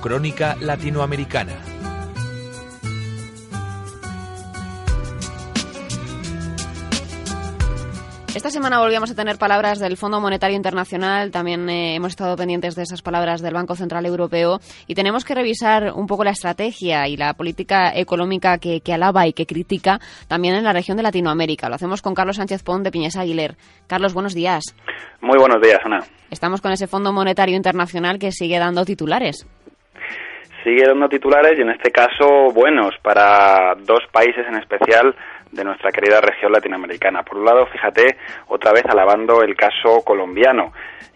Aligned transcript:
Crónica 0.00 0.56
Latinoamericana. 0.60 1.80
Esta 8.34 8.50
semana 8.50 8.78
volvíamos 8.78 9.10
a 9.10 9.14
tener 9.14 9.38
palabras 9.38 9.80
del 9.80 9.96
Fondo 9.96 10.20
Monetario 10.20 10.56
Internacional, 10.56 11.32
también 11.32 11.68
eh, 11.68 11.96
hemos 11.96 12.10
estado 12.10 12.36
pendientes 12.36 12.76
de 12.76 12.84
esas 12.84 13.02
palabras 13.02 13.42
del 13.42 13.52
Banco 13.52 13.74
Central 13.74 14.06
Europeo 14.06 14.60
y 14.86 14.94
tenemos 14.94 15.24
que 15.24 15.34
revisar 15.34 15.92
un 15.92 16.06
poco 16.06 16.22
la 16.24 16.30
estrategia 16.30 17.08
y 17.08 17.16
la 17.16 17.34
política 17.34 17.92
económica 17.94 18.58
que, 18.58 18.80
alaba 18.94 19.26
y 19.26 19.32
que 19.32 19.46
critica 19.46 20.00
también 20.28 20.54
en 20.54 20.64
la 20.64 20.72
región 20.72 20.96
de 20.96 21.02
Latinoamérica. 21.02 21.68
Lo 21.68 21.74
hacemos 21.74 22.02
con 22.02 22.14
Carlos 22.14 22.36
Sánchez 22.36 22.62
Pont 22.62 22.84
de 22.84 22.92
Piñesa 22.92 23.20
Aguiler. 23.20 23.56
Carlos, 23.88 24.14
buenos 24.14 24.32
días. 24.32 24.64
Muy 25.20 25.36
buenos 25.36 25.60
días, 25.60 25.80
Ana. 25.84 25.98
Estamos 26.30 26.60
con 26.60 26.70
ese 26.72 26.86
Fondo 26.86 27.12
Monetario 27.12 27.56
Internacional 27.56 28.18
que 28.18 28.30
sigue 28.30 28.58
dando 28.58 28.84
titulares 28.84 29.44
sigue 30.62 30.86
dando 30.86 31.08
titulares 31.08 31.58
y 31.58 31.62
en 31.62 31.70
este 31.70 31.90
caso 31.90 32.50
buenos 32.52 32.94
para 33.02 33.74
dos 33.76 34.00
países 34.12 34.46
en 34.46 34.56
especial 34.56 35.14
de 35.50 35.64
nuestra 35.64 35.90
querida 35.90 36.20
región 36.20 36.52
latinoamericana. 36.52 37.22
Por 37.22 37.38
un 37.38 37.44
lado, 37.44 37.66
fíjate, 37.66 38.16
otra 38.48 38.72
vez 38.72 38.84
alabando 38.86 39.42
el 39.42 39.56
caso 39.56 40.02
colombiano. 40.04 40.72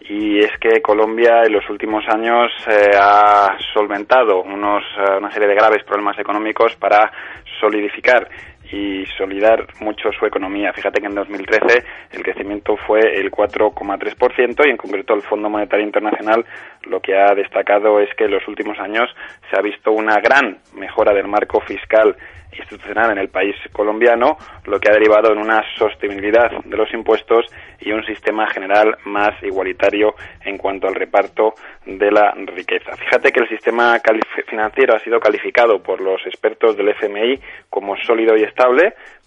Y 0.07 0.39
es 0.39 0.51
que 0.59 0.81
Colombia 0.81 1.43
en 1.45 1.53
los 1.53 1.67
últimos 1.69 2.03
años 2.07 2.51
eh, 2.67 2.91
ha 2.99 3.57
solventado 3.73 4.41
unos, 4.43 4.83
eh, 4.97 5.17
una 5.17 5.31
serie 5.31 5.47
de 5.47 5.55
graves 5.55 5.83
problemas 5.83 6.19
económicos 6.19 6.75
para 6.75 7.11
solidificar 7.59 8.27
y 8.71 9.05
solidar 9.17 9.67
mucho 9.79 10.11
su 10.17 10.25
economía. 10.25 10.73
Fíjate 10.73 10.99
que 10.99 11.07
en 11.07 11.15
2013 11.15 11.83
el 12.11 12.23
crecimiento 12.23 12.75
fue 12.77 12.99
el 12.99 13.31
4,3% 13.31 14.65
y 14.65 14.69
en 14.69 14.77
concreto 14.77 15.13
el 15.13 15.21
Fondo 15.21 15.49
Monetario 15.49 15.85
Internacional 15.85 16.45
lo 16.83 16.99
que 16.99 17.17
ha 17.17 17.33
destacado 17.35 17.99
es 17.99 18.09
que 18.15 18.25
en 18.25 18.31
los 18.31 18.47
últimos 18.47 18.77
años 18.79 19.09
se 19.49 19.57
ha 19.57 19.61
visto 19.61 19.91
una 19.91 20.19
gran 20.19 20.57
mejora 20.73 21.13
del 21.13 21.27
marco 21.27 21.59
fiscal 21.61 22.15
institucional 22.59 23.11
en 23.11 23.17
el 23.17 23.29
país 23.29 23.55
colombiano, 23.71 24.37
lo 24.65 24.79
que 24.79 24.89
ha 24.89 24.93
derivado 24.93 25.31
en 25.31 25.39
una 25.39 25.61
sostenibilidad 25.77 26.51
de 26.63 26.77
los 26.77 26.91
impuestos 26.93 27.45
y 27.79 27.91
un 27.91 28.05
sistema 28.05 28.47
general 28.47 28.97
más 29.05 29.31
igualitario 29.43 30.15
en 30.43 30.57
cuanto 30.57 30.87
al 30.87 30.95
reparto 30.95 31.55
de 31.85 32.11
la 32.11 32.33
riqueza. 32.55 32.95
Fíjate 32.95 33.31
que 33.31 33.41
el 33.41 33.49
sistema 33.49 33.99
financiero 34.47 34.95
ha 34.95 34.99
sido 34.99 35.19
calificado 35.19 35.81
por 35.81 36.01
los 36.01 36.25
expertos 36.25 36.77
del 36.77 36.89
FMI 36.89 37.39
como 37.69 37.95
sólido 37.97 38.37
y 38.37 38.43
estable, 38.43 38.54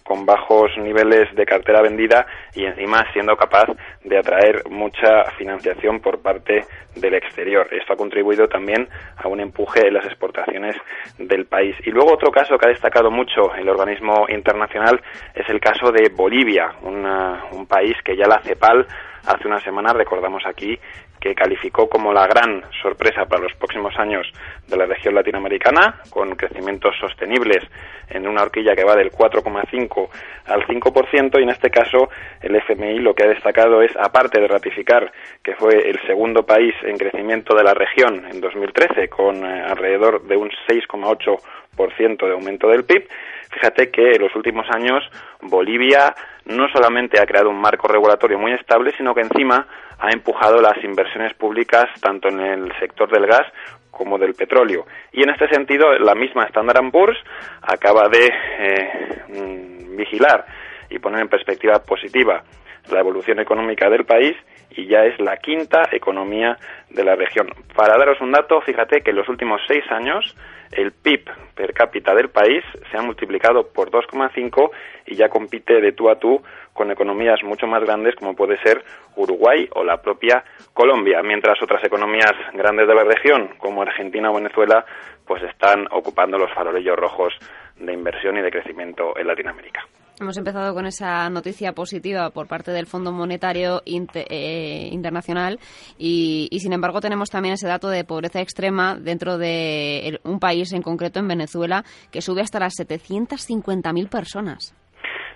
con 0.03 0.25
bajos 0.25 0.71
niveles 0.79 1.33
de 1.35 1.45
cartera 1.45 1.83
vendida 1.83 2.25
y 2.55 2.65
encima 2.65 3.05
siendo 3.13 3.37
capaz 3.37 3.67
de 4.03 4.17
atraer 4.17 4.63
mucha 4.67 5.25
financiación 5.37 5.99
por 5.99 6.19
parte 6.19 6.65
del 6.95 7.13
exterior. 7.13 7.67
Esto 7.71 7.93
ha 7.93 7.95
contribuido 7.95 8.47
también 8.47 8.89
a 9.17 9.27
un 9.27 9.39
empuje 9.39 9.87
en 9.87 9.93
las 9.93 10.05
exportaciones 10.05 10.75
del 11.19 11.45
país. 11.45 11.75
Y 11.85 11.91
luego 11.91 12.13
otro 12.13 12.31
caso 12.31 12.57
que 12.57 12.65
ha 12.65 12.71
destacado 12.71 13.11
mucho 13.11 13.53
el 13.53 13.69
organismo 13.69 14.25
internacional 14.29 14.99
es 15.35 15.47
el 15.47 15.59
caso 15.59 15.91
de 15.91 16.09
Bolivia, 16.09 16.73
un 16.81 17.67
país 17.67 17.95
que 18.03 18.17
ya 18.17 18.25
la 18.27 18.41
CEPAL 18.41 18.87
hace 19.27 19.47
una 19.47 19.59
semana, 19.59 19.93
recordamos 19.93 20.43
aquí, 20.47 20.79
que 21.19 21.35
calificó 21.35 21.89
como 21.89 22.13
la 22.13 22.27
gran 22.27 22.63
sorpresa 22.81 23.25
para 23.25 23.43
los 23.43 23.53
próximos 23.53 23.97
años 23.97 24.27
de 24.67 24.77
la 24.77 24.85
región 24.85 25.15
latinoamericana, 25.15 26.01
con 26.09 26.35
crecimientos 26.35 26.95
sostenibles 26.99 27.63
en 28.09 28.27
una 28.27 28.43
horquilla 28.43 28.75
que 28.75 28.83
va 28.83 28.95
del 28.95 29.11
4,5 29.11 30.09
al 30.45 30.65
5%, 30.65 31.39
y 31.39 31.43
en 31.43 31.49
este 31.49 31.69
caso 31.69 32.09
el 32.41 32.55
FMI 32.55 32.99
lo 32.99 33.13
que 33.13 33.23
ha 33.23 33.27
destacado 33.27 33.81
es, 33.81 33.95
aparte 33.97 34.39
de 34.39 34.47
ratificar 34.47 35.11
que 35.43 35.55
fue 35.55 35.89
el 35.89 35.99
segundo 36.07 36.43
país 36.43 36.73
en 36.83 36.97
crecimiento 36.97 37.55
de 37.55 37.63
la 37.63 37.73
región 37.73 38.25
en 38.31 38.41
2013, 38.41 39.09
con 39.09 39.45
eh, 39.45 39.63
alrededor 39.67 40.23
de 40.23 40.37
un 40.37 40.49
6,8% 40.67 42.25
de 42.25 42.31
aumento 42.31 42.67
del 42.67 42.85
PIB, 42.85 43.07
fíjate 43.51 43.89
que 43.89 44.11
en 44.11 44.21
los 44.21 44.35
últimos 44.35 44.65
años 44.69 45.03
Bolivia 45.41 46.13
no 46.49 46.67
solamente 46.69 47.21
ha 47.21 47.25
creado 47.25 47.49
un 47.49 47.61
marco 47.61 47.87
regulatorio 47.87 48.37
muy 48.39 48.51
estable, 48.53 48.91
sino 48.97 49.13
que 49.13 49.21
encima 49.21 49.67
ha 49.99 50.09
empujado 50.11 50.61
las 50.61 50.83
inversiones 50.83 51.33
públicas 51.35 51.85
tanto 52.01 52.29
en 52.29 52.39
el 52.39 52.71
sector 52.79 53.09
del 53.11 53.27
gas 53.27 53.45
como 53.91 54.17
del 54.17 54.33
petróleo. 54.33 54.85
Y 55.11 55.23
en 55.23 55.29
este 55.29 55.47
sentido, 55.49 55.91
la 55.99 56.15
misma 56.15 56.45
Standard 56.45 56.89
Poor's 56.91 57.17
acaba 57.61 58.07
de 58.09 58.27
eh, 58.27 59.23
mm, 59.27 59.95
vigilar 59.97 60.45
y 60.89 60.99
poner 60.99 61.21
en 61.21 61.29
perspectiva 61.29 61.79
positiva 61.79 62.43
la 62.91 62.99
evolución 62.99 63.39
económica 63.39 63.89
del 63.89 64.05
país 64.05 64.35
y 64.71 64.87
ya 64.87 65.05
es 65.05 65.19
la 65.19 65.37
quinta 65.37 65.89
economía 65.91 66.57
de 66.89 67.03
la 67.03 67.15
región. 67.15 67.49
Para 67.75 67.97
daros 67.97 68.21
un 68.21 68.31
dato, 68.31 68.61
fíjate 68.61 69.01
que 69.01 69.11
en 69.11 69.17
los 69.17 69.29
últimos 69.29 69.61
seis 69.67 69.83
años 69.91 70.35
el 70.71 70.91
PIB 70.91 71.29
per 71.55 71.73
cápita 71.73 72.13
del 72.13 72.29
país 72.29 72.63
se 72.91 72.97
ha 72.97 73.01
multiplicado 73.01 73.67
por 73.67 73.89
2,5 73.89 74.69
y 75.07 75.15
ya 75.15 75.29
compite 75.29 75.81
de 75.81 75.91
tú 75.93 76.09
a 76.09 76.19
tú 76.19 76.41
con 76.73 76.91
economías 76.91 77.43
mucho 77.43 77.67
más 77.67 77.83
grandes 77.83 78.15
como 78.15 78.35
puede 78.35 78.57
ser 78.61 78.83
Uruguay 79.15 79.67
o 79.73 79.83
la 79.83 80.01
propia 80.01 80.43
Colombia, 80.73 81.21
mientras 81.23 81.61
otras 81.61 81.83
economías 81.83 82.33
grandes 82.53 82.87
de 82.87 82.95
la 82.95 83.03
región 83.03 83.49
como 83.57 83.81
Argentina 83.81 84.29
o 84.29 84.35
Venezuela 84.35 84.85
pues 85.25 85.43
están 85.43 85.87
ocupando 85.91 86.37
los 86.37 86.53
farolillos 86.53 86.97
rojos 86.97 87.33
de 87.77 87.93
inversión 87.93 88.37
y 88.37 88.41
de 88.41 88.51
crecimiento 88.51 89.17
en 89.17 89.27
Latinoamérica. 89.27 89.85
Hemos 90.19 90.37
empezado 90.37 90.73
con 90.73 90.85
esa 90.85 91.29
noticia 91.29 91.71
positiva 91.71 92.29
por 92.31 92.47
parte 92.47 92.71
del 92.71 92.87
Fondo 92.87 93.13
Monetario 93.13 93.81
eh, 93.85 94.89
Internacional 94.91 95.59
y, 95.97 96.49
sin 96.59 96.73
embargo, 96.73 96.99
tenemos 96.99 97.29
también 97.29 97.53
ese 97.53 97.69
dato 97.69 97.87
de 97.87 98.03
pobreza 98.03 98.41
extrema 98.41 98.95
dentro 98.95 99.37
de 99.37 100.19
un 100.25 100.41
país 100.41 100.73
en 100.73 100.81
concreto, 100.81 101.19
en 101.19 101.29
Venezuela, 101.29 101.83
que 102.11 102.21
sube 102.21 102.41
hasta 102.41 102.59
las 102.59 102.73
750.000 102.73 104.09
personas. 104.09 104.75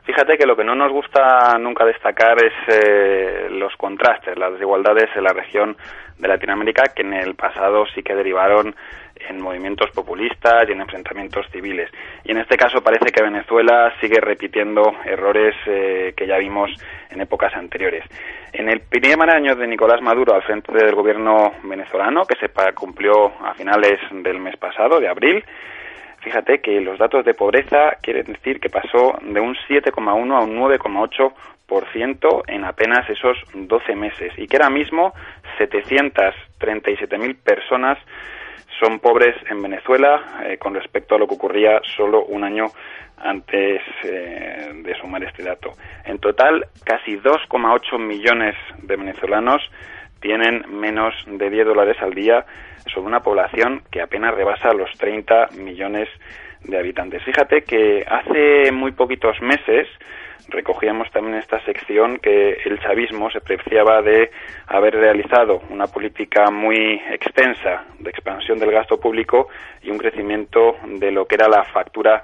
Fíjate 0.05 0.37
que 0.37 0.45
lo 0.45 0.57
que 0.57 0.65
no 0.65 0.75
nos 0.75 0.91
gusta 0.91 1.57
nunca 1.59 1.85
destacar 1.85 2.35
es 2.43 2.53
eh, 2.67 3.47
los 3.51 3.73
contrastes, 3.77 4.37
las 4.37 4.51
desigualdades 4.51 5.09
en 5.15 5.23
la 5.23 5.31
región 5.31 5.77
de 6.17 6.27
Latinoamérica 6.27 6.91
que 6.93 7.03
en 7.03 7.13
el 7.13 7.35
pasado 7.35 7.85
sí 7.95 8.03
que 8.03 8.13
derivaron 8.13 8.75
en 9.29 9.41
movimientos 9.41 9.89
populistas 9.91 10.67
y 10.67 10.71
en 10.71 10.81
enfrentamientos 10.81 11.45
civiles. 11.51 11.89
Y 12.23 12.31
en 12.31 12.37
este 12.37 12.57
caso 12.57 12.81
parece 12.81 13.11
que 13.11 13.23
Venezuela 13.23 13.93
sigue 13.99 14.19
repitiendo 14.19 14.93
errores 15.05 15.55
eh, 15.65 16.13
que 16.15 16.27
ya 16.27 16.37
vimos 16.37 16.71
en 17.09 17.21
épocas 17.21 17.53
anteriores. 17.55 18.03
En 18.51 18.69
el 18.69 18.81
primer 18.81 19.29
año 19.29 19.55
de 19.55 19.67
Nicolás 19.67 20.01
Maduro 20.01 20.33
al 20.33 20.43
frente 20.43 20.71
del 20.71 20.93
gobierno 20.93 21.53
venezolano, 21.63 22.25
que 22.25 22.35
se 22.35 22.49
cumplió 22.73 23.33
a 23.43 23.53
finales 23.53 23.99
del 24.11 24.39
mes 24.39 24.57
pasado, 24.57 24.99
de 24.99 25.07
abril, 25.07 25.43
Fíjate 26.23 26.59
que 26.61 26.79
los 26.79 26.97
datos 26.97 27.25
de 27.25 27.33
pobreza 27.33 27.97
quieren 28.01 28.23
decir 28.27 28.61
que 28.61 28.69
pasó 28.69 29.19
de 29.21 29.41
un 29.41 29.55
7,1 29.67 30.37
a 30.37 30.41
un 30.41 30.57
9,8% 30.57 32.43
en 32.47 32.63
apenas 32.63 33.09
esos 33.09 33.37
12 33.53 33.95
meses 33.95 34.31
y 34.37 34.47
que 34.47 34.55
ahora 34.55 34.69
mismo 34.69 35.13
737.000 35.59 37.35
personas 37.43 37.97
son 38.79 38.99
pobres 38.99 39.35
en 39.49 39.61
Venezuela 39.61 40.43
eh, 40.45 40.57
con 40.57 40.73
respecto 40.73 41.15
a 41.15 41.17
lo 41.17 41.27
que 41.27 41.35
ocurría 41.35 41.81
solo 41.95 42.25
un 42.25 42.43
año 42.43 42.65
antes 43.17 43.81
eh, 44.03 44.71
de 44.83 44.95
sumar 44.95 45.23
este 45.23 45.43
dato. 45.43 45.71
En 46.05 46.19
total, 46.19 46.67
casi 46.83 47.17
2,8 47.17 47.99
millones 47.99 48.55
de 48.81 48.95
venezolanos 48.95 49.61
tienen 50.19 50.63
menos 50.69 51.13
de 51.27 51.49
10 51.49 51.67
dólares 51.67 51.97
al 52.01 52.13
día 52.13 52.45
sobre 52.93 53.07
una 53.07 53.21
población 53.21 53.83
que 53.91 54.01
apenas 54.01 54.33
rebasa 54.33 54.73
los 54.73 54.91
30 54.97 55.49
millones 55.57 56.09
de 56.09 56.23
habitantes. 56.77 57.23
Fíjate 57.23 57.63
que 57.63 58.05
hace 58.07 58.71
muy 58.71 58.91
poquitos 58.91 59.41
meses 59.41 59.87
recogíamos 60.49 61.09
también 61.11 61.37
esta 61.37 61.63
sección 61.65 62.17
que 62.17 62.57
el 62.65 62.79
chavismo 62.79 63.29
se 63.31 63.41
preciaba 63.41 64.01
de 64.01 64.31
haber 64.67 64.95
realizado 64.95 65.61
una 65.69 65.87
política 65.87 66.51
muy 66.51 67.01
extensa 67.11 67.85
de 67.99 68.09
expansión 68.09 68.59
del 68.59 68.71
gasto 68.71 68.99
público 68.99 69.47
y 69.81 69.89
un 69.89 69.97
crecimiento 69.97 70.77
de 70.85 71.11
lo 71.11 71.25
que 71.25 71.35
era 71.35 71.47
la 71.47 71.63
factura 71.63 72.23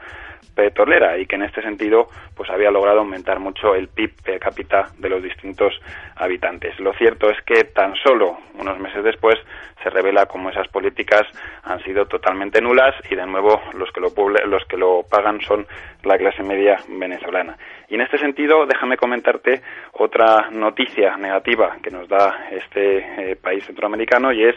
petrolera 0.56 1.18
y 1.18 1.26
que 1.26 1.36
en 1.36 1.44
este 1.44 1.62
sentido 1.62 2.08
pues 2.36 2.50
había 2.50 2.72
logrado 2.72 3.00
aumentar 3.00 3.40
mucho 3.40 3.76
el 3.76 3.88
PIB 3.88 4.22
per 4.24 4.40
cápita 4.40 4.90
de 4.98 5.10
los 5.10 5.22
distintos 5.24 5.74
habitantes. 6.16 6.80
Lo 6.80 6.94
cierto 6.94 7.30
es 7.30 7.42
que 7.44 7.64
tan 7.66 7.96
solo 7.96 8.38
unos 8.58 8.80
meses 8.80 9.04
después 9.04 9.36
se 9.84 9.90
revela 9.90 10.26
cómo 10.26 10.50
esas 10.50 10.68
políticas 10.68 11.22
han 11.64 11.82
sido 11.84 12.06
totalmente 12.06 12.62
nulas 12.62 12.96
y 13.10 13.16
de 13.16 13.26
nuevo 13.26 13.62
los 13.74 13.92
que 13.92 14.02
lo, 14.02 14.12
los 14.46 14.66
que 14.66 14.78
lo 14.78 15.04
pagan 15.10 15.40
son 15.42 15.66
la 16.04 16.18
clase 16.18 16.44
media 16.44 16.78
venezolana. 16.88 17.58
Y 17.88 17.96
en 17.96 18.02
este 18.02 18.18
sentido, 18.18 18.66
déjame 18.66 18.98
comentarte 18.98 19.62
otra 19.94 20.50
noticia 20.52 21.18
negativa 21.18 21.78
que 21.82 21.92
nos 21.92 22.08
da 22.08 22.48
este 22.52 23.32
eh, 23.32 23.36
país 23.36 23.66
centroamericano 23.66 24.32
y 24.32 24.44
es 24.44 24.56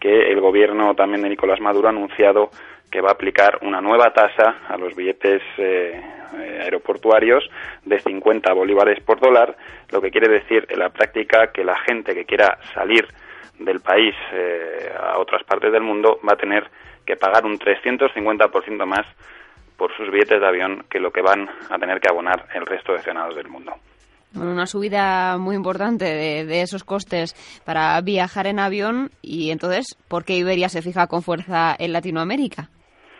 que 0.00 0.32
el 0.32 0.40
gobierno 0.40 0.94
también 0.94 1.22
de 1.22 1.28
Nicolás 1.28 1.60
Maduro 1.60 1.86
ha 1.86 1.90
anunciado 1.90 2.50
que 2.92 3.00
va 3.00 3.08
a 3.08 3.12
aplicar 3.12 3.58
una 3.62 3.80
nueva 3.80 4.12
tasa 4.12 4.58
a 4.68 4.76
los 4.76 4.94
billetes 4.94 5.42
eh, 5.56 5.98
eh, 6.34 6.60
aeroportuarios 6.62 7.42
de 7.86 7.98
50 7.98 8.52
bolívares 8.52 9.02
por 9.02 9.18
dólar, 9.18 9.56
lo 9.90 10.00
que 10.02 10.10
quiere 10.10 10.28
decir 10.28 10.66
en 10.68 10.78
la 10.78 10.90
práctica 10.90 11.50
que 11.52 11.64
la 11.64 11.78
gente 11.80 12.14
que 12.14 12.26
quiera 12.26 12.58
salir 12.74 13.08
del 13.58 13.80
país 13.80 14.14
eh, 14.32 14.92
a 14.94 15.18
otras 15.18 15.42
partes 15.44 15.72
del 15.72 15.82
mundo 15.82 16.20
va 16.26 16.34
a 16.34 16.36
tener 16.36 16.70
que 17.06 17.16
pagar 17.16 17.46
un 17.46 17.58
350% 17.58 18.84
más 18.84 19.06
por 19.78 19.96
sus 19.96 20.10
billetes 20.10 20.38
de 20.38 20.46
avión 20.46 20.84
que 20.90 21.00
lo 21.00 21.10
que 21.10 21.22
van 21.22 21.48
a 21.70 21.78
tener 21.78 21.98
que 21.98 22.10
abonar 22.10 22.46
el 22.54 22.66
resto 22.66 22.92
de 22.92 23.00
ciudadanos 23.00 23.34
del 23.34 23.48
mundo. 23.48 23.72
Bueno, 24.34 24.52
una 24.52 24.66
subida 24.66 25.38
muy 25.38 25.56
importante 25.56 26.04
de, 26.04 26.44
de, 26.44 26.60
esos 26.60 26.84
costes 26.84 27.34
para 27.64 27.98
viajar 28.02 28.46
en 28.46 28.58
avión 28.58 29.10
y 29.22 29.50
entonces, 29.50 29.96
¿por 30.08 30.24
qué 30.24 30.36
Iberia 30.36 30.68
se 30.68 30.82
fija 30.82 31.06
con 31.06 31.22
fuerza 31.22 31.74
en 31.78 31.92
Latinoamérica? 31.92 32.68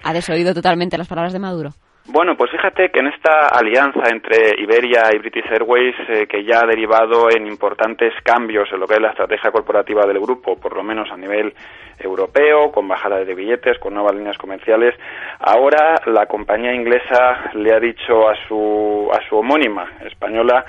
¿Ha 0.02 0.12
desoído 0.12 0.54
totalmente 0.54 0.98
las 0.98 1.08
palabras 1.08 1.32
de 1.32 1.38
Maduro? 1.38 1.74
Bueno, 2.04 2.36
pues 2.36 2.50
fíjate 2.50 2.90
que 2.90 2.98
en 2.98 3.06
esta 3.06 3.46
alianza 3.46 4.08
entre 4.10 4.60
Iberia 4.60 5.04
y 5.14 5.18
British 5.18 5.46
Airways, 5.48 5.94
eh, 6.08 6.26
que 6.26 6.44
ya 6.44 6.60
ha 6.60 6.66
derivado 6.66 7.30
en 7.30 7.46
importantes 7.46 8.12
cambios 8.24 8.68
en 8.72 8.80
lo 8.80 8.88
que 8.88 8.94
es 8.94 9.00
la 9.00 9.10
estrategia 9.10 9.52
corporativa 9.52 10.04
del 10.04 10.18
grupo, 10.18 10.56
por 10.56 10.74
lo 10.74 10.82
menos 10.82 11.08
a 11.12 11.16
nivel 11.16 11.54
europeo, 12.00 12.72
con 12.72 12.88
bajada 12.88 13.24
de 13.24 13.34
billetes, 13.36 13.78
con 13.78 13.94
nuevas 13.94 14.16
líneas 14.16 14.36
comerciales, 14.36 14.96
ahora 15.38 15.94
la 16.06 16.26
compañía 16.26 16.74
inglesa 16.74 17.52
le 17.54 17.72
ha 17.72 17.78
dicho 17.78 18.28
a 18.28 18.34
su, 18.48 19.08
a 19.12 19.20
su 19.28 19.36
homónima 19.36 19.88
española 20.04 20.64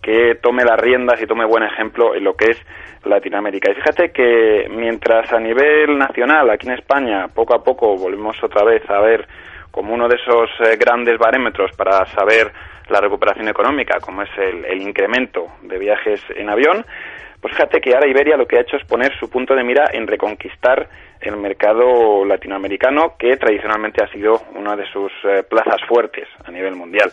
que 0.00 0.36
tome 0.36 0.64
las 0.64 0.80
riendas 0.80 1.20
y 1.20 1.26
tome 1.26 1.44
buen 1.44 1.62
ejemplo 1.62 2.14
en 2.14 2.24
lo 2.24 2.34
que 2.34 2.52
es 2.52 2.58
Latinoamérica. 3.04 3.70
Y 3.70 3.74
fíjate 3.74 4.12
que 4.12 4.66
mientras 4.70 5.30
a 5.30 5.38
nivel 5.38 5.98
nacional, 5.98 6.48
aquí 6.48 6.66
en 6.66 6.74
España, 6.74 7.26
poco 7.28 7.54
a 7.54 7.62
poco 7.62 7.96
volvemos 7.96 8.42
otra 8.42 8.64
vez 8.64 8.88
a 8.88 8.98
ver 9.00 9.28
como 9.70 9.94
uno 9.94 10.08
de 10.08 10.16
esos 10.16 10.50
eh, 10.60 10.76
grandes 10.76 11.18
barómetros 11.18 11.72
para 11.76 12.04
saber 12.06 12.52
la 12.88 13.00
recuperación 13.00 13.48
económica, 13.48 13.98
como 14.00 14.22
es 14.22 14.30
el, 14.36 14.82
incremento 14.82 15.46
de 15.62 15.78
viajes 15.78 16.20
en 16.34 16.50
avión, 16.50 16.84
pues 17.40 17.54
fíjate 17.54 17.80
que 17.80 17.94
ahora 17.94 18.08
Iberia 18.08 18.36
lo 18.36 18.46
que 18.46 18.58
ha 18.58 18.62
hecho 18.62 18.76
es 18.76 18.84
poner 18.84 19.16
su 19.18 19.30
punto 19.30 19.54
de 19.54 19.64
mira 19.64 19.84
en 19.92 20.06
reconquistar 20.06 20.88
el 21.20 21.36
mercado 21.36 22.24
latinoamericano, 22.24 23.14
que 23.18 23.36
tradicionalmente 23.36 24.02
ha 24.02 24.08
sido 24.08 24.42
una 24.54 24.76
de 24.76 24.86
sus 24.86 25.12
eh, 25.24 25.42
plazas 25.48 25.80
fuertes 25.88 26.28
a 26.44 26.50
nivel 26.50 26.74
mundial. 26.74 27.12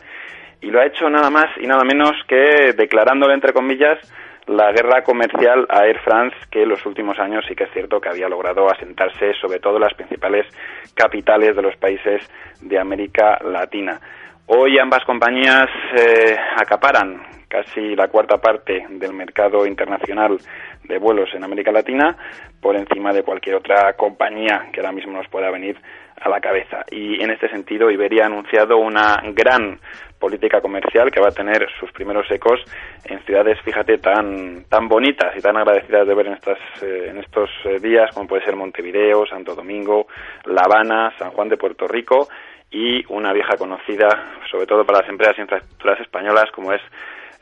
Y 0.61 0.71
lo 0.71 0.79
ha 0.79 0.85
hecho 0.85 1.09
nada 1.09 1.29
más 1.29 1.45
y 1.61 1.67
nada 1.67 1.83
menos 1.83 2.11
que 2.27 2.73
declarándole, 2.75 3.35
entre 3.35 3.53
comillas, 3.53 3.99
la 4.47 4.71
guerra 4.71 5.03
comercial 5.03 5.65
a 5.69 5.85
Air 5.85 5.99
France, 5.99 6.35
que 6.49 6.63
en 6.63 6.69
los 6.69 6.85
últimos 6.85 7.19
años 7.19 7.45
sí 7.47 7.55
que 7.55 7.65
es 7.65 7.71
cierto 7.71 7.99
que 7.99 8.09
había 8.09 8.29
logrado 8.29 8.69
asentarse 8.69 9.33
sobre 9.41 9.59
todo 9.59 9.75
en 9.75 9.83
las 9.83 9.93
principales 9.93 10.45
capitales 10.93 11.55
de 11.55 11.61
los 11.61 11.75
países 11.75 12.21
de 12.61 12.79
América 12.79 13.39
Latina. 13.43 13.99
Hoy 14.47 14.79
ambas 14.79 15.03
compañías 15.03 15.67
eh, 15.95 16.37
acaparan 16.55 17.21
casi 17.49 17.95
la 17.95 18.07
cuarta 18.07 18.37
parte 18.37 18.85
del 18.89 19.13
mercado 19.13 19.65
internacional 19.65 20.37
de 20.83 20.97
vuelos 20.97 21.29
en 21.33 21.43
América 21.43 21.71
Latina 21.71 22.15
por 22.61 22.75
encima 22.75 23.11
de 23.11 23.23
cualquier 23.23 23.55
otra 23.55 23.93
compañía 23.93 24.69
que 24.71 24.79
ahora 24.79 24.93
mismo 24.93 25.13
nos 25.13 25.27
pueda 25.27 25.51
venir 25.51 25.77
a 26.19 26.29
la 26.29 26.39
cabeza. 26.39 26.83
Y 26.91 27.21
en 27.21 27.31
este 27.31 27.49
sentido, 27.49 27.91
Iberia 27.91 28.23
ha 28.23 28.27
anunciado 28.27 28.77
una 28.77 29.21
gran 29.33 29.79
política 30.19 30.61
comercial 30.61 31.11
que 31.11 31.21
va 31.21 31.27
a 31.27 31.31
tener 31.31 31.67
sus 31.79 31.91
primeros 31.91 32.29
ecos 32.31 32.59
en 33.05 33.19
ciudades, 33.25 33.59
fíjate, 33.61 33.99
tan, 33.99 34.65
tan 34.67 34.87
bonitas 34.87 35.35
y 35.37 35.41
tan 35.41 35.57
agradecidas 35.57 36.07
de 36.07 36.15
ver 36.15 36.27
en, 36.27 36.33
estas, 36.33 36.57
eh, 36.81 37.07
en 37.09 37.19
estos 37.19 37.49
eh, 37.65 37.79
días, 37.79 38.09
como 38.13 38.27
puede 38.27 38.43
ser 38.43 38.55
Montevideo, 38.55 39.25
Santo 39.27 39.53
Domingo, 39.53 40.07
La 40.45 40.63
Habana, 40.63 41.13
San 41.19 41.31
Juan 41.31 41.49
de 41.49 41.57
Puerto 41.57 41.87
Rico 41.87 42.27
y 42.71 43.05
una 43.13 43.31
vieja 43.31 43.55
conocida, 43.57 44.09
sobre 44.49 44.65
todo 44.65 44.85
para 44.85 45.01
las 45.01 45.09
empresas 45.09 45.37
e 45.37 45.41
infraestructuras 45.41 45.99
españolas, 46.01 46.51
como 46.51 46.73
es 46.73 46.81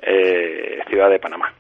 eh, 0.02 0.80
Ciudad 0.90 1.10
de 1.10 1.20
Panamá 1.20 1.54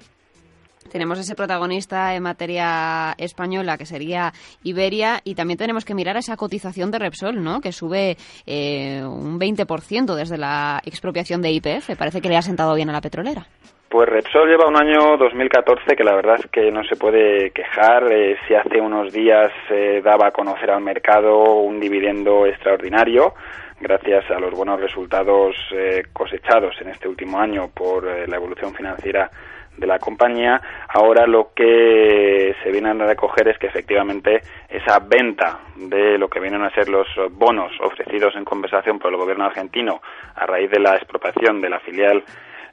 tenemos 0.95 1.19
ese 1.19 1.35
protagonista 1.35 2.15
en 2.15 2.23
materia 2.23 3.15
española 3.17 3.77
que 3.77 3.85
sería 3.85 4.31
Iberia 4.63 5.19
y 5.25 5.35
también 5.35 5.57
tenemos 5.57 5.83
que 5.83 5.93
mirar 5.93 6.15
esa 6.15 6.37
cotización 6.37 6.89
de 6.89 6.99
Repsol, 6.99 7.43
¿no? 7.43 7.59
Que 7.59 7.73
sube 7.73 8.15
eh, 8.47 9.03
un 9.03 9.37
20% 9.37 10.15
desde 10.15 10.37
la 10.37 10.79
expropiación 10.85 11.41
de 11.41 11.51
IPF. 11.51 11.97
Parece 11.97 12.21
que 12.21 12.29
le 12.29 12.37
ha 12.37 12.41
sentado 12.41 12.73
bien 12.75 12.89
a 12.89 12.93
la 12.93 13.01
petrolera. 13.01 13.45
Pues 13.89 14.07
Repsol 14.07 14.47
lleva 14.47 14.69
un 14.69 14.77
año 14.77 15.17
2014 15.17 15.97
que 15.97 16.03
la 16.05 16.15
verdad 16.15 16.37
es 16.39 16.47
que 16.47 16.71
no 16.71 16.81
se 16.85 16.95
puede 16.95 17.51
quejar. 17.51 18.09
Eh, 18.13 18.37
si 18.47 18.55
hace 18.55 18.79
unos 18.79 19.11
días 19.11 19.51
se 19.67 20.01
daba 20.01 20.27
a 20.27 20.31
conocer 20.31 20.71
al 20.71 20.81
mercado 20.81 21.55
un 21.55 21.77
dividendo 21.77 22.45
extraordinario, 22.45 23.33
gracias 23.81 24.31
a 24.31 24.39
los 24.39 24.53
buenos 24.53 24.79
resultados 24.79 25.57
eh, 25.73 26.03
cosechados 26.13 26.79
en 26.79 26.87
este 26.87 27.09
último 27.09 27.37
año 27.37 27.69
por 27.73 28.07
eh, 28.07 28.25
la 28.27 28.37
evolución 28.37 28.73
financiera 28.73 29.29
de 29.77 29.87
la 29.87 29.99
compañía, 29.99 30.61
ahora 30.87 31.27
lo 31.27 31.51
que 31.53 32.55
se 32.63 32.71
viene 32.71 32.89
a 32.89 32.93
recoger 32.93 33.47
es 33.47 33.57
que 33.57 33.67
efectivamente 33.67 34.41
esa 34.69 34.99
venta 34.99 35.59
de 35.75 36.17
lo 36.17 36.29
que 36.29 36.39
vienen 36.39 36.63
a 36.63 36.69
ser 36.71 36.89
los 36.89 37.07
bonos 37.31 37.71
ofrecidos 37.81 38.35
en 38.35 38.45
compensación 38.45 38.99
por 38.99 39.11
el 39.11 39.17
gobierno 39.17 39.45
argentino 39.45 40.01
a 40.35 40.45
raíz 40.45 40.69
de 40.69 40.79
la 40.79 40.95
expropiación 40.95 41.61
de 41.61 41.69
la 41.69 41.79
filial 41.79 42.23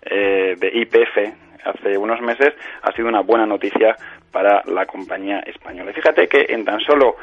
eh, 0.02 0.56
de 0.58 0.68
IPF 0.68 1.18
hace 1.64 1.96
unos 1.96 2.20
meses 2.20 2.54
ha 2.82 2.92
sido 2.92 3.08
una 3.08 3.20
buena 3.20 3.46
noticia 3.46 3.96
para 4.30 4.62
la 4.66 4.86
compañía 4.86 5.40
española. 5.40 5.92
fíjate 5.92 6.28
que 6.28 6.46
en 6.48 6.64
tan 6.64 6.80
solo 6.80 7.16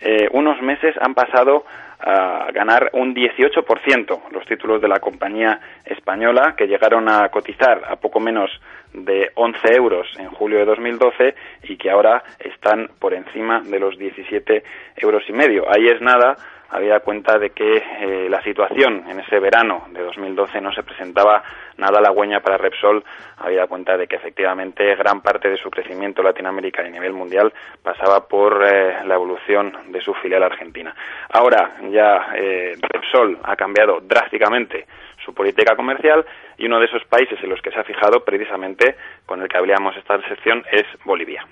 eh, 0.00 0.28
unos 0.32 0.60
meses 0.62 0.94
han 1.00 1.14
pasado 1.14 1.64
a 1.98 2.50
ganar 2.52 2.90
un 2.94 3.14
18% 3.14 4.20
los 4.30 4.46
títulos 4.46 4.80
de 4.80 4.88
la 4.88 5.00
compañía 5.00 5.60
española 5.84 6.54
que 6.56 6.66
llegaron 6.66 7.08
a 7.08 7.28
cotizar 7.28 7.82
a 7.86 7.96
poco 7.96 8.20
menos 8.20 8.50
de 8.92 9.30
11 9.34 9.74
euros 9.74 10.06
en 10.18 10.30
julio 10.30 10.58
de 10.58 10.64
2012 10.64 11.34
y 11.64 11.76
que 11.76 11.90
ahora 11.90 12.22
están 12.38 12.90
por 12.98 13.14
encima 13.14 13.60
de 13.60 13.78
los 13.78 13.98
17 13.98 14.62
euros 14.96 15.22
y 15.28 15.32
medio. 15.32 15.64
Ahí 15.68 15.86
es 15.86 16.00
nada 16.00 16.36
había 16.70 17.00
cuenta 17.00 17.38
de 17.38 17.50
que 17.50 17.76
eh, 17.76 18.28
la 18.30 18.42
situación 18.42 19.04
en 19.08 19.20
ese 19.20 19.38
verano 19.40 19.86
de 19.90 20.02
2012 20.02 20.60
no 20.60 20.72
se 20.72 20.82
presentaba 20.82 21.42
nada 21.76 21.98
halagüeña 21.98 22.40
para 22.40 22.58
Repsol, 22.58 23.02
había 23.38 23.66
cuenta 23.66 23.96
de 23.96 24.06
que 24.06 24.16
efectivamente 24.16 24.94
gran 24.94 25.20
parte 25.20 25.48
de 25.48 25.56
su 25.56 25.70
crecimiento 25.70 26.20
en 26.20 26.26
Latinoamérica 26.26 26.82
y 26.82 26.86
a 26.86 26.90
nivel 26.90 27.12
mundial 27.12 27.52
pasaba 27.82 28.26
por 28.28 28.62
eh, 28.64 29.04
la 29.04 29.14
evolución 29.14 29.72
de 29.88 30.00
su 30.00 30.14
filial 30.14 30.42
argentina. 30.42 30.94
Ahora 31.30 31.72
ya 31.90 32.32
eh, 32.36 32.76
Repsol 32.80 33.38
ha 33.42 33.56
cambiado 33.56 34.00
drásticamente 34.00 34.86
su 35.24 35.34
política 35.34 35.74
comercial 35.74 36.24
y 36.56 36.66
uno 36.66 36.78
de 36.78 36.86
esos 36.86 37.04
países 37.04 37.38
en 37.42 37.50
los 37.50 37.60
que 37.60 37.70
se 37.70 37.78
ha 37.78 37.84
fijado 37.84 38.24
precisamente 38.24 38.79
con 39.26 39.42
el 39.42 39.48
que 39.48 39.58
hablábamos 39.58 39.96
esta 39.96 40.20
sección 40.28 40.64
es 40.72 40.84
Bolivia. 41.04 41.46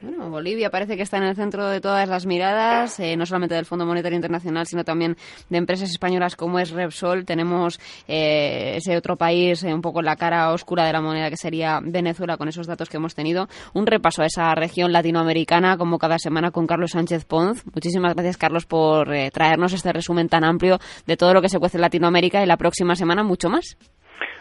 Bueno, 0.00 0.30
Bolivia 0.30 0.70
parece 0.70 0.96
que 0.96 1.02
está 1.02 1.16
en 1.16 1.24
el 1.24 1.34
centro 1.34 1.66
de 1.66 1.80
todas 1.80 2.08
las 2.08 2.24
miradas, 2.24 3.00
eh, 3.00 3.16
no 3.16 3.26
solamente 3.26 3.56
del 3.56 3.64
Fondo 3.64 3.84
Monetario 3.84 4.14
Internacional, 4.14 4.64
sino 4.64 4.84
también 4.84 5.16
de 5.50 5.58
empresas 5.58 5.90
españolas 5.90 6.36
como 6.36 6.60
es 6.60 6.70
Repsol. 6.70 7.24
Tenemos 7.24 7.80
eh, 8.06 8.74
ese 8.76 8.96
otro 8.96 9.16
país 9.16 9.64
eh, 9.64 9.74
un 9.74 9.82
poco 9.82 10.00
la 10.00 10.14
cara 10.14 10.52
oscura 10.52 10.84
de 10.84 10.92
la 10.92 11.00
moneda 11.00 11.30
que 11.30 11.36
sería 11.36 11.80
Venezuela 11.82 12.36
con 12.36 12.46
esos 12.46 12.68
datos 12.68 12.88
que 12.88 12.98
hemos 12.98 13.16
tenido. 13.16 13.48
Un 13.74 13.86
repaso 13.86 14.22
a 14.22 14.26
esa 14.26 14.54
región 14.54 14.92
latinoamericana 14.92 15.76
como 15.76 15.98
cada 15.98 16.18
semana 16.18 16.52
con 16.52 16.68
Carlos 16.68 16.92
Sánchez 16.92 17.24
Ponz. 17.24 17.64
Muchísimas 17.74 18.14
gracias, 18.14 18.36
Carlos, 18.36 18.66
por 18.66 19.08
traernos 19.32 19.72
este 19.72 19.92
resumen 19.92 20.28
tan 20.28 20.44
amplio 20.44 20.78
de 21.06 21.16
todo 21.16 21.34
lo 21.34 21.42
que 21.42 21.48
se 21.48 21.58
cuece 21.58 21.76
en 21.76 21.82
Latinoamérica 21.82 22.40
y 22.40 22.46
la 22.46 22.56
próxima 22.56 22.94
semana 22.94 23.24
mucho 23.24 23.48
más. 23.48 23.76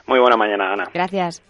Muy 0.06 0.20
buena 0.20 0.38
mañana, 0.38 0.72
Ana. 0.72 0.84
Gracias. 0.94 1.48